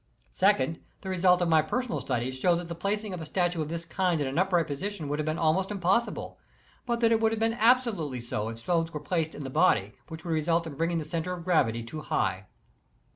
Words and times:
Second, 0.31 0.79
The 1.01 1.09
result 1.09 1.43
of 1.43 1.47
my 1.47 1.61
personal 1.61 1.99
studies 2.01 2.35
shows 2.35 2.57
that 2.57 2.67
the 2.67 2.73
placing 2.73 3.13
of 3.13 3.21
a 3.21 3.25
statue 3.27 3.61
of 3.61 3.69
this 3.69 3.85
kind 3.85 4.19
in 4.19 4.25
an 4.25 4.39
upright 4.39 4.65
position 4.65 5.07
would 5.07 5.23
be 5.23 5.31
almost 5.33 5.69
impossible, 5.69 6.39
but 6.87 7.01
that 7.01 7.11
it 7.11 7.19
would 7.21 7.39
be 7.39 7.53
absolutely 7.59 8.19
so 8.19 8.49
if 8.49 8.57
stones 8.57 8.91
were 8.91 8.99
placed 8.99 9.35
in 9.35 9.43
the 9.43 9.51
body, 9.51 9.93
which 10.07 10.25
would 10.25 10.33
result 10.33 10.65
in 10.65 10.73
bringing 10.73 10.97
the 10.97 11.05
centre 11.05 11.33
of 11.33 11.45
gravity 11.45 11.83
too 11.83 12.01
high. 12.01 12.47